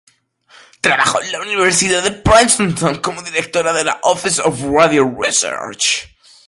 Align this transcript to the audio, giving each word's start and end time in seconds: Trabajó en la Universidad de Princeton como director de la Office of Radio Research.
Trabajó 0.81 1.21
en 1.21 1.31
la 1.31 1.41
Universidad 1.41 2.01
de 2.01 2.11
Princeton 2.11 2.97
como 3.01 3.21
director 3.21 3.71
de 3.71 3.83
la 3.83 3.99
Office 4.01 4.41
of 4.41 4.59
Radio 4.63 5.15
Research. 5.15 6.07